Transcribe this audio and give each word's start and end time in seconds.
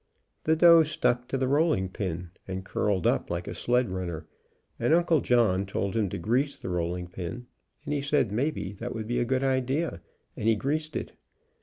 The 0.45 0.55
dough 0.55 0.81
stuck 0.81 1.27
to 1.27 1.37
the 1.37 1.47
rolling 1.47 1.87
pin, 1.87 2.31
and 2.47 2.65
curled 2.65 3.05
up 3.05 3.29
like 3.29 3.47
a 3.47 3.53
sled 3.53 3.91
runner, 3.91 4.25
and 4.79 4.95
Uncle 4.95 5.21
John 5.21 5.63
told 5.67 5.95
him 5.95 6.09
to 6.09 6.17
grease 6.17 6.57
the 6.57 6.69
rolling 6.69 7.05
pin, 7.07 7.45
and 7.85 7.93
he 7.93 8.01
said 8.01 8.31
maybe 8.31 8.71
that 8.71 8.95
would 8.95 9.05
be 9.05 9.19
a 9.19 9.25
good 9.25 9.43
idea, 9.43 10.01
and 10.35 10.47
he 10.47 10.55
greased 10.55 10.95
it. 10.95 11.13